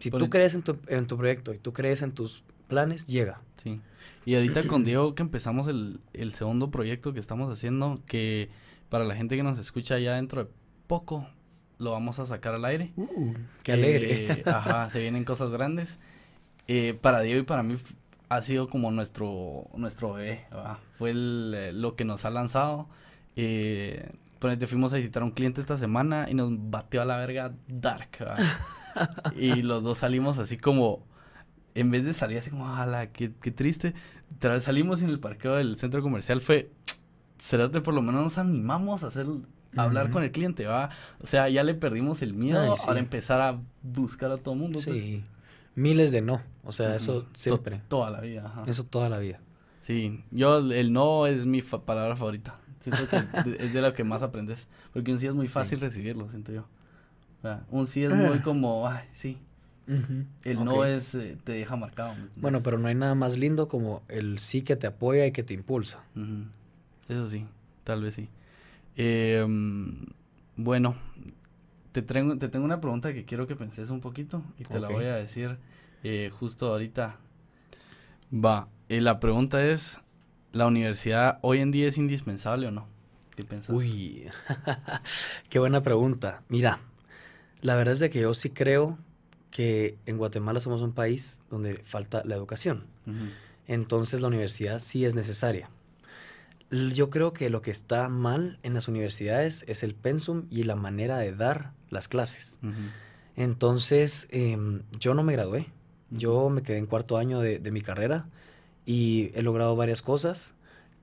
[0.00, 3.40] Si tú crees en tu, en tu proyecto y tú crees en tus planes, llega.
[3.62, 3.80] Sí.
[4.24, 8.50] Y ahorita con Diego que empezamos el, el segundo proyecto que estamos haciendo, que
[8.88, 10.50] para la gente que nos escucha ya dentro de
[10.86, 11.26] poco
[11.78, 12.92] lo vamos a sacar al aire.
[12.96, 14.32] Uh, qué alegre.
[14.32, 15.98] Eh, ajá, se vienen cosas grandes.
[16.66, 17.76] Eh, para Diego y para mí
[18.28, 20.46] ha sido como nuestro, nuestro bebé,
[20.98, 22.88] fue eh, lo que nos ha lanzado.
[23.36, 27.18] Eh, te fuimos a visitar a un cliente esta semana y nos batió a la
[27.18, 28.10] verga dark.
[29.36, 31.06] y los dos salimos así como,
[31.80, 33.94] en vez de salir así como, ala, qué, qué triste,
[34.60, 36.70] salimos en el parqueo del centro comercial, fue,
[37.38, 39.26] será que por lo menos nos animamos a hacer
[39.76, 40.90] hablar con el cliente, ¿va?
[41.20, 44.80] O sea, ya le perdimos el miedo para empezar a buscar a todo el mundo.
[44.84, 44.98] Pues.
[44.98, 45.22] Sí
[45.78, 46.42] miles de no.
[46.64, 47.80] O sea, eso siempre.
[47.88, 48.44] toda la vida.
[48.44, 48.62] Ajá.
[48.66, 49.40] Eso toda la vida.
[49.80, 52.58] Sí, yo el no es mi palabra favorita.
[52.80, 53.16] Siento que
[53.64, 54.68] es de lo que más aprendes.
[54.92, 56.62] Porque un sí es muy fácil recibirlo, siento yo.
[57.38, 58.42] O sea, un sí es muy ah.
[58.42, 59.38] como, ay, sí.
[60.44, 62.14] El no es, eh, te deja marcado.
[62.36, 65.42] Bueno, pero no hay nada más lindo como el sí que te apoya y que
[65.42, 66.04] te impulsa.
[67.08, 67.46] Eso sí,
[67.84, 68.28] tal vez sí.
[68.96, 69.46] Eh,
[70.56, 70.96] bueno,
[71.92, 74.88] te, tengo, te tengo una pregunta que quiero que penses un poquito y te la
[74.88, 75.56] voy a decir
[76.02, 77.16] eh, justo ahorita.
[78.32, 80.00] Va, eh, la pregunta es,
[80.52, 82.86] ¿la universidad hoy en día es indispensable o no?
[83.36, 83.74] ¿Qué piensas?
[83.74, 84.26] Uy,
[85.48, 86.42] qué buena pregunta.
[86.48, 86.80] Mira,
[87.62, 88.98] la verdad es de que yo sí creo
[89.50, 92.84] que en Guatemala somos un país donde falta la educación.
[93.66, 95.70] Entonces la universidad sí es necesaria.
[96.70, 100.76] Yo creo que lo que está mal en las universidades es el pensum y la
[100.76, 102.58] manera de dar las clases.
[103.36, 105.66] Entonces, em, yo no me gradué.
[106.10, 108.26] Yo me quedé en cuarto año de, mi carrera
[108.84, 110.54] y he logrado varias cosas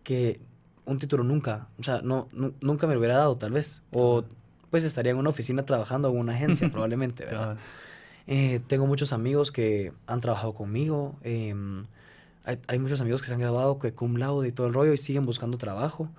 [0.04, 0.40] que
[0.86, 2.28] un título nunca, o sea, no,
[2.62, 3.84] nunca me lo hubiera dado tal vez.
[3.92, 4.24] O
[4.70, 7.58] pues estaría en una oficina trabajando en una agencia probablemente, ¿verdad?
[8.28, 11.16] Eh, tengo muchos amigos que han trabajado conmigo.
[11.22, 11.84] Em,
[12.68, 14.98] hay, muchos amigos que se han graduado que cum laude y todo el rollo y
[14.98, 16.10] siguen buscando trabajo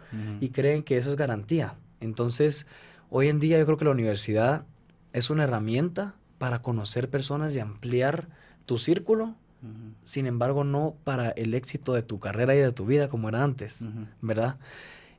[0.40, 1.77] y creen que eso es garantía.
[2.01, 2.66] Entonces,
[3.11, 4.66] hoy en día yo creo que la universidad
[5.12, 8.29] es una herramienta para conocer personas y ampliar
[8.66, 9.37] tu círculo,
[10.03, 13.42] sin embargo no para el éxito de tu carrera y de tu vida como era
[13.45, 13.85] antes,
[14.21, 14.59] ¿verdad?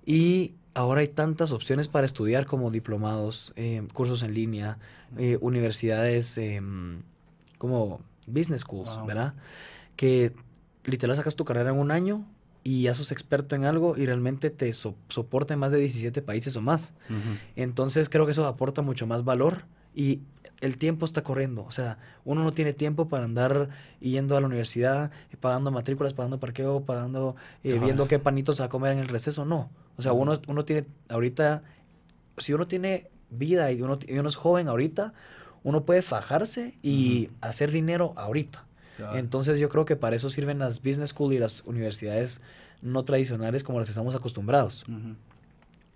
[0.06, 4.78] Y ahora hay tantas opciones para estudiar como diplomados, eh, cursos en línea,
[5.18, 7.02] eh, universidades em,
[7.58, 9.34] como business schools, ¿verdad?
[9.96, 10.34] Que
[10.84, 12.28] literal sacas tu carrera en un año
[12.64, 16.56] y ya sos experto en algo y realmente te soporta en más de 17 países
[16.56, 16.94] o más.
[17.56, 20.22] Entonces creo que eso aporta mucho más valor y
[20.62, 21.64] el tiempo está corriendo.
[21.64, 26.40] O sea, uno no tiene tiempo para andar yendo a la universidad, pagando matrículas, pagando
[26.40, 29.44] parqueo, pagando, eh, viendo qué panitos a comer en el receso.
[29.44, 29.72] No.
[29.98, 31.64] O sea, uno, uno tiene ahorita,
[32.38, 35.14] si uno tiene vida y uno, y uno es joven ahorita,
[35.64, 38.66] uno puede fajarse y hacer dinero ahorita.
[39.14, 42.42] Entonces yo creo que para eso sirven las business school y las universidades
[42.82, 44.86] no tradicionales como las estamos acostumbrados.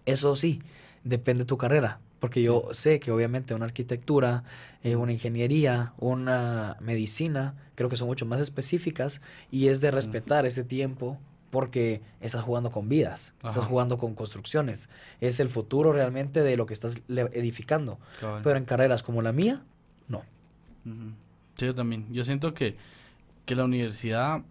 [0.05, 0.59] Eso sí,
[1.03, 1.99] depende de tu carrera.
[2.19, 4.43] Porque yo sé que obviamente una arquitectura,
[4.83, 10.45] eh, una ingeniería, una medicina, creo que son mucho más específicas y es de respetar
[10.45, 11.17] ese tiempo
[11.51, 14.89] porque estás jugando con vidas, estás jugando con construcciones.
[15.19, 17.99] Es el futuro realmente de lo que estás edificando.
[18.43, 19.61] Pero en carreras como la mía,
[20.07, 20.23] no.
[21.57, 22.11] Sí, yo también.
[22.11, 22.77] Yo siento que,
[23.45, 24.41] que la universidad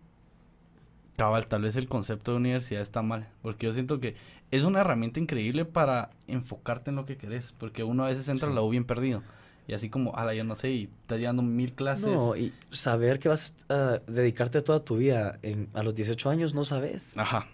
[1.16, 4.14] cabal, tal vez el concepto de universidad está mal, porque yo siento que
[4.50, 8.50] es una herramienta increíble para enfocarte en lo que querés, porque uno a veces entra
[8.50, 9.22] a la U bien perdido.
[9.70, 12.08] Y así como, ala, yo no sé, y estás llevando mil clases.
[12.08, 16.54] No, y saber que vas a dedicarte toda tu vida en, a los 18 años,
[16.54, 17.16] no sabes.
[17.16, 17.46] Ajá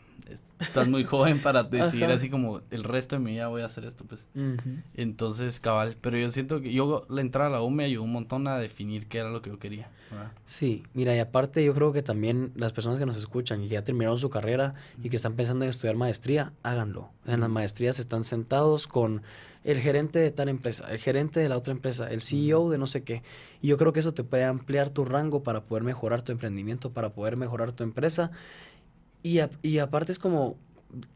[0.59, 3.85] estás muy joven para decir así como el resto de mi vida voy a hacer
[3.85, 4.27] esto, pues.
[4.95, 8.13] Entonces, cabal, pero yo siento que yo la entrada a la U me ayudó un
[8.13, 9.91] montón a definir qué era lo que yo quería.
[10.45, 13.75] Sí, mira, y aparte yo creo que también las personas que nos escuchan y que
[13.75, 17.11] ya terminaron su carrera y que están pensando en estudiar maestría, háganlo.
[17.27, 19.23] En las maestrías están sentados con
[19.67, 22.87] el gerente de tal empresa, el gerente de la otra empresa, el CEO de no
[22.87, 23.23] sé qué.
[23.61, 26.93] Y yo creo que eso te puede ampliar tu rango para poder mejorar tu emprendimiento,
[26.93, 28.31] para poder mejorar tu empresa
[29.27, 30.57] y, y aparte es como,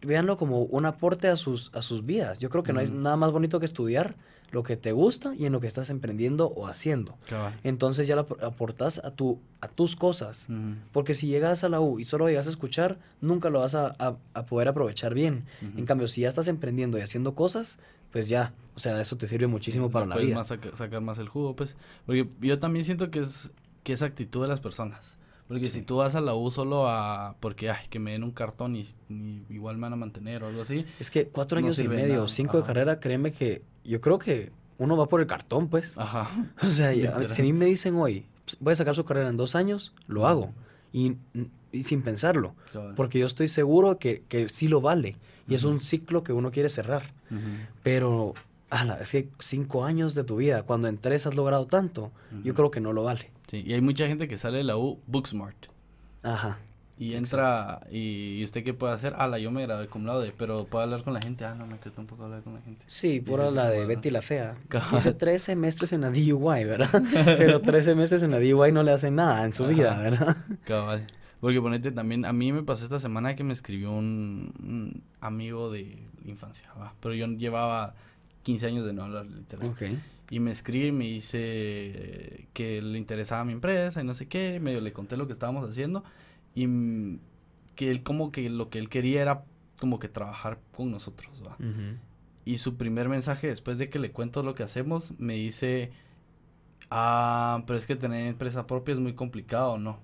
[0.03, 2.39] véanlo como un aporte a sus, a sus vidas.
[2.39, 4.15] Yo creo que no hay nada más bonito que estudiar
[4.51, 7.17] lo que te gusta y en lo que estás emprendiendo o haciendo.
[7.63, 10.49] Entonces ya lo aportas a, tu, a tus cosas.
[10.93, 13.95] Porque si llegas a la U y solo llegas a escuchar, nunca lo vas a,
[13.99, 15.45] a, poder aprovechar bien.
[15.77, 17.79] En cambio, si ya estás emprendiendo y haciendo cosas,
[18.11, 20.35] pues ya, o sea, eso te sirve muchísimo para la vida.
[20.35, 21.77] Más sacar más el jugo, pues.
[22.07, 23.53] Porque yo también siento que es,
[23.85, 25.17] que es actitud de las personas.
[25.51, 27.35] Porque si tú vas a la U solo a...
[27.41, 28.87] Porque, ay, que me den un cartón y,
[29.49, 30.87] igual me van a mantener o algo así.
[31.01, 34.97] Es que cuatro años y medio, cinco de carrera, créeme que yo creo que uno
[34.97, 35.99] va por el cartón, pues.
[35.99, 36.31] Ajá.
[36.63, 36.93] O sea,
[37.29, 38.27] si a mí me dicen hoy,
[38.61, 40.55] voy a sacar su carrera en dos años, lo hago.
[40.93, 41.17] Y,
[41.73, 42.55] sin pensarlo.
[42.95, 45.17] Porque yo estoy seguro que, que sí lo vale.
[45.49, 47.03] Y es un ciclo que uno quiere cerrar.
[47.83, 48.35] Pero,
[48.71, 52.55] ala, es que cinco años de tu vida, cuando en tres has logrado tanto, yo
[52.55, 53.31] creo que no lo vale.
[53.49, 55.67] Sí, y hay mucha gente que sale de la U Booksmart.
[56.23, 56.59] Ajá.
[57.01, 59.15] Y entra, y, usted qué puede hacer?
[59.17, 61.47] Ah, la yo me gradué cum laude, pero puedo hablar con la gente.
[61.47, 62.85] Ah, no, me cuesta un poco hablar con la gente.
[62.85, 64.59] Sí, pura la de Betty la Fea.
[64.95, 67.03] Hice tres semestres en la DUI, ¿verdad?
[67.39, 70.37] pero tres semestres en la DUI no le hacen nada en su vida, ¿verdad?
[70.65, 71.07] Cabal.
[71.41, 76.05] Porque ponete también, a mí me pasó esta semana que me escribió un, amigo de
[76.27, 76.93] infancia, ¿va?
[77.01, 77.95] pero yo llevaba
[78.43, 79.73] 15 años de no hablar literal.
[80.31, 84.61] Y me escribe y me dice que le interesaba mi empresa y no sé qué.
[84.61, 86.05] Medio le conté lo que estábamos haciendo.
[86.55, 86.67] Y
[87.75, 89.45] que él como que lo que él quería era
[89.81, 91.57] como que trabajar con nosotros, ¿va?
[92.45, 95.91] Y su primer mensaje después de que le cuento lo que hacemos, me dice,
[96.91, 99.99] ah, pero es que tener empresa propia es muy complicado, ¿no?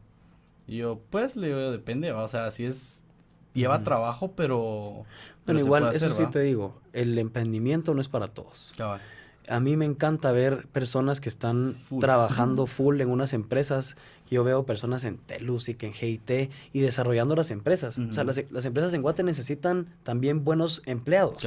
[0.67, 2.25] Y yo, pues, le digo, depende, ¿va?
[2.25, 3.05] O sea, si es,
[3.57, 5.05] lleva trabajo, pero...
[5.45, 8.75] Bueno, igual, eso sí te digo, el emprendimiento no es para todos
[9.49, 13.97] a mí me encanta ver personas que están trabajando full en unas empresas.
[14.31, 17.99] Yo veo personas en Telusic, en GIT y desarrollando las empresas.
[17.99, 21.47] O sea, las, empresas en Guate necesitan también buenos empleados.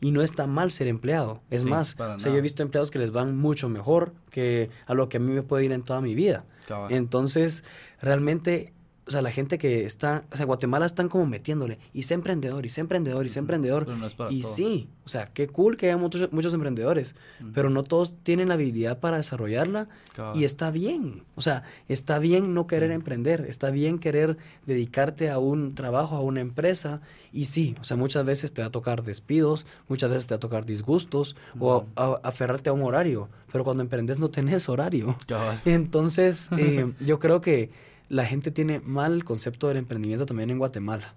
[0.00, 1.40] Y no está mal ser empleado.
[1.50, 4.94] Es más, o sea, yo he visto empleados que les van mucho mejor que a
[4.94, 6.44] lo que a mí me puede ir en toda mi vida.
[6.88, 7.64] Entonces,
[8.00, 8.72] realmente
[9.06, 12.64] o sea, la gente que está, o sea, Guatemala están como metiéndole, y sé emprendedor,
[12.64, 13.86] y sé emprendedor, y sé emprendedor.
[14.30, 17.14] y sí, o sea, qué cool que haya muchos, muchos emprendedores,
[17.52, 19.88] pero no todos tienen la habilidad para desarrollarla,
[20.34, 25.38] y está bien, o sea, está bien no querer emprender, está bien querer dedicarte a
[25.38, 29.02] un trabajo, a una empresa, y sí, o sea, muchas veces te va a tocar
[29.02, 33.82] despidos, muchas veces te va a tocar disgustos, o aferrarte a un horario, pero cuando
[33.82, 35.16] emprendes no tenés horario.
[35.64, 37.70] Entonces, eh, yo creo que
[38.08, 41.14] la gente tiene mal el concepto del emprendimiento también en Guatemala.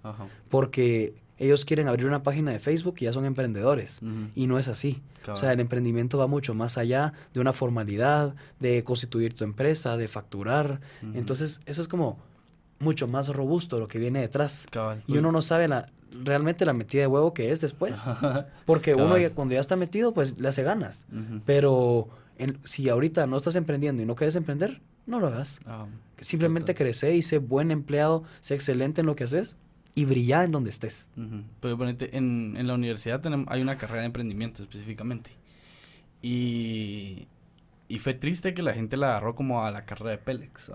[0.48, 4.00] Porque ellos quieren abrir una página de Facebook y ya son emprendedores.
[4.34, 5.02] Y no es así.
[5.28, 9.96] O sea, el emprendimiento va mucho más allá de una formalidad, de constituir tu empresa,
[9.96, 10.80] de facturar.
[11.14, 12.18] Entonces, eso es como
[12.80, 14.66] mucho más robusto lo que viene detrás.
[15.06, 15.90] Y uno no sabe la,
[16.24, 18.04] realmente la metida de huevo que es después.
[18.66, 21.06] Porque uno cuando ya está metido, pues le hace ganas.
[21.44, 22.08] Pero
[22.64, 25.60] si ahorita no estás emprendiendo y no quieres emprender, no lo hagas.
[25.66, 25.86] Ah,
[26.20, 29.56] Simplemente crece y sé buen empleado, sé excelente en lo que haces
[29.94, 31.10] y brilla en donde estés.
[31.60, 35.32] Pero en, en la universidad tenemos, hay una carrera de emprendimiento específicamente.
[36.22, 37.28] Y,
[37.88, 40.70] y fue triste que la gente la agarró como a la carrera de Pélex.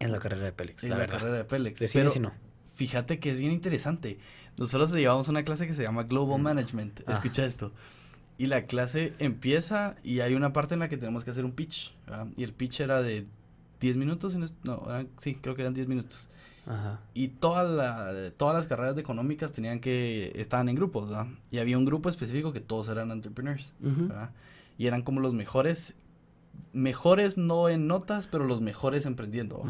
[0.00, 0.84] En la carrera de Pélex.
[0.84, 1.80] En la, carrera de Pélex.
[1.80, 2.32] Decime si no.
[2.74, 4.18] Fíjate que es bien interesante.
[4.56, 6.42] Nosotros llevamos una clase que se llama Global mm.
[6.42, 7.00] Management.
[7.06, 7.14] Ah.
[7.14, 7.72] Escucha esto.
[8.42, 11.52] Y la clase empieza y hay una parte en la que tenemos que hacer un
[11.52, 11.94] pitch.
[12.36, 13.24] Y el pitch era de
[13.78, 14.82] 10 minutos, no,
[15.20, 16.28] sí, creo que eran 10 minutos.
[16.66, 16.98] Ajá.
[17.14, 21.28] Y toda la, todas las carreras económicas tenían que, estaban en grupos, ¿verdad?
[21.52, 24.30] Y había un grupo específico que todos eran entrepreneurs, ¿verdad?
[24.76, 25.94] Y eran como los mejores,
[26.72, 29.62] mejores no en notas, pero los mejores emprendiendo.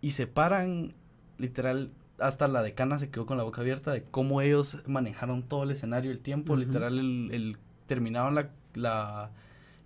[0.00, 0.94] Y se paran,
[1.36, 1.90] literal,
[2.22, 5.72] hasta la decana se quedó con la boca abierta de cómo ellos manejaron todo el
[5.72, 7.56] escenario, el tiempo, literal, el, el
[7.86, 9.30] terminaron la, la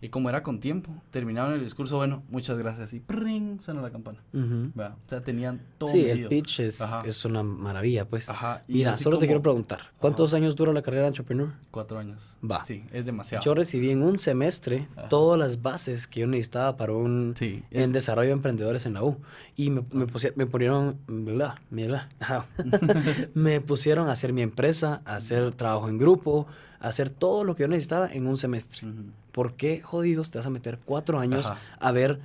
[0.01, 2.93] Y como era con tiempo, terminaban el discurso, bueno, muchas gracias.
[2.93, 3.61] Y ¡pring!
[3.63, 4.23] suena la campana.
[4.35, 6.17] O sea, tenían todo Sí, medido.
[6.25, 8.29] el pitch es, una maravilla, pues.
[8.29, 11.53] Ajá, y Mira, solo te quiero preguntar, ¿cuántos años dura la carrera de entrepreneur?
[11.71, 12.37] Cuatro años.
[12.49, 12.63] Va.
[12.63, 13.43] Sí, es demasiado.
[13.43, 15.09] Yo recibí en un semestre Ajá.
[15.09, 18.95] todas las bases que yo necesitaba para un Sí, en es- desarrollo de emprendedores en
[18.95, 19.19] la U.
[19.57, 22.47] Y me, me, pusie- me pusieron, bla, bla, ajá.
[23.35, 26.47] me pusieron a hacer mi empresa, a hacer trabajo en grupo,
[26.89, 28.87] hacer todo lo que yo necesitaba en un semestre.
[29.33, 31.61] ¿Por qué jodidos te vas a meter cuatro años Ajá.
[31.79, 32.21] a ver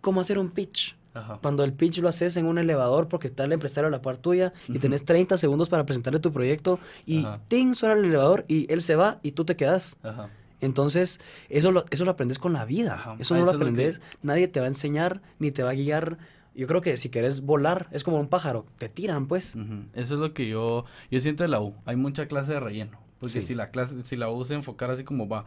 [0.00, 0.96] cómo hacer un pitch?
[1.14, 1.38] Ajá.
[1.42, 4.16] Cuando el pitch lo haces en un elevador porque está el empresario a la par
[4.16, 4.80] tuya y Ujú.
[4.80, 7.40] tenés 30 segundos para presentarle tu proyecto y Ajá.
[7.48, 9.96] ting, suena el elevador y él se va y tú te quedas.
[10.02, 10.30] Ajá.
[10.62, 12.94] Entonces, eso lo, eso lo aprendes con la vida.
[13.18, 14.00] Eso Ah, no eso lo que- aprendes.
[14.22, 16.18] Nadie te va a enseñar ni te va a guiar.
[16.54, 18.64] Yo creo que si querés volar, es como un pájaro.
[18.78, 19.56] Te tiran, pues.
[19.94, 21.74] Eso es lo que yo, yo siento de la U.
[21.84, 22.98] Hay mucha clase de relleno.
[23.22, 23.42] Porque Sí.
[23.42, 25.44] si la clase, si la U se enfocara así como va,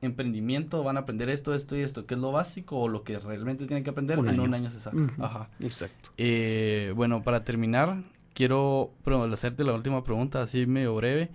[0.00, 3.18] emprendimiento, van a aprender esto, esto y esto, que es lo básico o lo que
[3.20, 4.42] realmente tienen que aprender, Un en año.
[4.44, 4.96] un año se saca.
[5.20, 5.50] Ajá.
[5.60, 6.10] Exacto.
[6.16, 8.02] Eh, bueno, para terminar,
[8.34, 8.90] quiero
[9.32, 11.30] hacerte la última pregunta, así medio breve.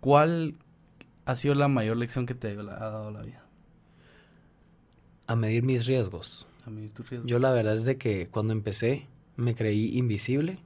[0.00, 0.54] ¿Cuál
[1.26, 3.44] ha sido la mayor lección que te ha dado la vida?
[5.26, 6.46] A medir mis riesgos.
[6.66, 7.26] A mí, tu riesgo.
[7.26, 10.58] Yo la verdad es de que cuando empecé me creí invisible.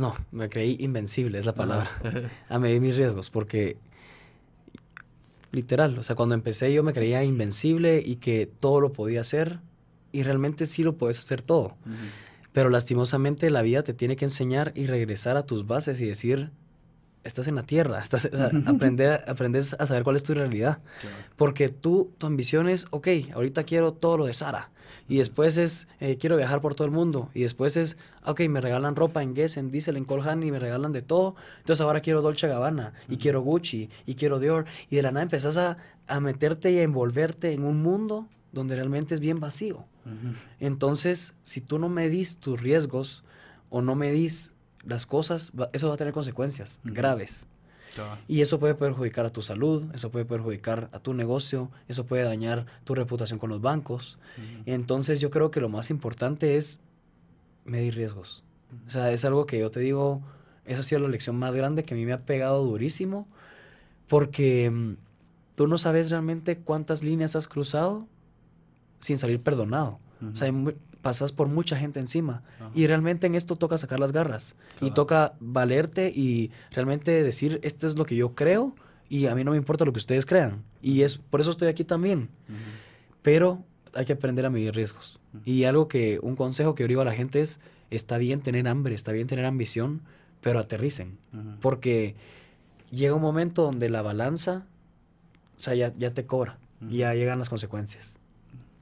[0.00, 1.90] No, me creí invencible, es la palabra.
[2.48, 3.76] A medir mis riesgos, porque
[5.52, 9.60] literal, o sea, cuando empecé yo me creía invencible y que todo lo podía hacer
[10.10, 11.76] y realmente sí lo puedes hacer todo.
[12.54, 16.50] Pero lastimosamente la vida te tiene que enseñar y regresar a tus bases y decir,
[17.24, 20.78] estás en la tierra, estás, o sea, aprender, aprendes a saber cuál es tu realidad.
[21.00, 21.16] Claro.
[21.36, 24.70] Porque tú, tu ambición es, ok, ahorita quiero todo lo de Sara.
[25.08, 27.30] Y después es, eh, quiero viajar por todo el mundo.
[27.34, 30.58] Y después es, ok, me regalan ropa en Guess, en Diesel, en Colhan y me
[30.58, 31.34] regalan de todo.
[31.58, 34.66] Entonces ahora quiero Dolce Gabbana, y quiero Gucci, y quiero Dior.
[34.88, 38.76] Y de la nada empezás a, a meterte y a envolverte en un mundo donde
[38.76, 39.84] realmente es bien vacío.
[40.58, 43.22] Entonces, si tú no medís tus riesgos
[43.68, 44.54] o no medís
[44.84, 47.46] las cosas, eso va a tener consecuencias graves.
[48.28, 52.22] Y eso puede perjudicar a tu salud, eso puede perjudicar a tu negocio, eso puede
[52.22, 54.18] dañar tu reputación con los bancos.
[54.66, 56.80] Entonces yo creo que lo más importante es
[57.64, 58.44] medir riesgos.
[58.86, 60.22] O sea, es algo que yo te digo,
[60.64, 63.26] esa ha sido la lección más grande que a mí me ha pegado durísimo,
[64.08, 64.92] porque mm,
[65.56, 68.06] tú no sabes realmente cuántas líneas has cruzado
[69.00, 69.98] sin salir perdonado.
[70.32, 70.72] O sea, hay mu-
[71.02, 72.42] pasas por mucha gente encima.
[72.56, 72.70] Ajá.
[72.74, 74.56] Y realmente en esto toca sacar las garras.
[74.80, 78.74] Y toca valerte y realmente decir, esto es lo que yo creo
[79.10, 80.62] y a mí no me importa lo que ustedes crean.
[80.80, 82.30] Y es por eso estoy aquí también.
[83.22, 85.20] Pero hay que aprender a medir riesgos.
[85.44, 88.68] Y algo que, un consejo que yo digo a la gente es, está bien tener
[88.68, 90.02] hambre, está bien tener ambición,
[90.40, 91.18] pero aterricen.
[91.60, 92.14] Porque
[92.90, 94.66] llega un momento donde la balanza,
[95.56, 96.58] o sea, ya, ya te cobra.
[96.88, 98.16] Y ya llegan las consecuencias.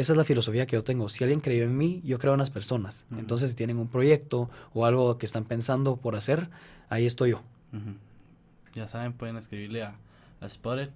[0.00, 1.08] esa es la filosofía que yo tengo.
[1.08, 3.06] Si alguien creyó en mí, yo creo en las personas.
[3.16, 6.48] Entonces, si tienen un proyecto o algo que están pensando por hacer,
[6.88, 7.42] ahí estoy yo.
[8.74, 9.94] Ya saben, pueden escribirle a,
[10.40, 10.90] a Spotted.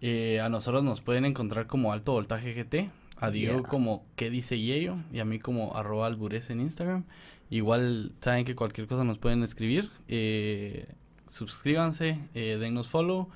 [0.00, 2.90] Eh, a nosotros nos pueden encontrar como Alto Voltaje GT.
[3.20, 3.68] A Diego Yeah.
[3.68, 4.96] como ¿Qué dice Yello?
[5.12, 7.04] Y a mí como arroba albures en Instagram.
[7.50, 9.90] Igual saben que cualquier cosa nos pueden escribir.
[10.06, 10.86] Eh,
[11.28, 13.28] suscríbanse, eh, dennos follow.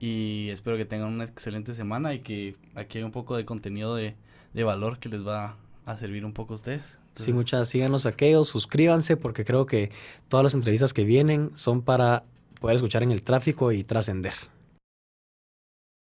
[0.00, 3.94] Y espero que tengan una excelente semana y que aquí hay un poco de contenido
[3.94, 4.14] de,
[4.58, 5.54] de valor que les va
[5.86, 6.98] a servir un poco a ustedes.
[7.14, 9.90] Sí, muchas, síganos aquellos, suscríbanse porque creo que
[10.28, 12.24] todas las entrevistas que vienen son para
[12.60, 14.34] poder escuchar en el tráfico y trascender.